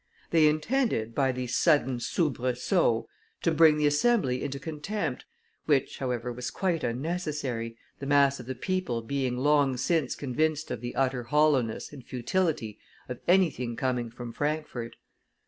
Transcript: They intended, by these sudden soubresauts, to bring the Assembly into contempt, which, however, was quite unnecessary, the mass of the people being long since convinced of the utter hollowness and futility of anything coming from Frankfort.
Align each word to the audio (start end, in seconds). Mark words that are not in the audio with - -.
They 0.31 0.47
intended, 0.47 1.13
by 1.13 1.31
these 1.31 1.55
sudden 1.55 1.99
soubresauts, 1.99 3.05
to 3.43 3.51
bring 3.51 3.77
the 3.77 3.85
Assembly 3.85 4.41
into 4.43 4.57
contempt, 4.59 5.25
which, 5.67 5.99
however, 5.99 6.33
was 6.33 6.49
quite 6.49 6.83
unnecessary, 6.83 7.77
the 7.99 8.07
mass 8.07 8.39
of 8.39 8.47
the 8.47 8.55
people 8.55 9.03
being 9.03 9.37
long 9.37 9.77
since 9.77 10.15
convinced 10.15 10.71
of 10.71 10.81
the 10.81 10.95
utter 10.95 11.25
hollowness 11.25 11.93
and 11.93 12.03
futility 12.03 12.79
of 13.07 13.19
anything 13.27 13.75
coming 13.75 14.09
from 14.09 14.33
Frankfort. 14.33 14.95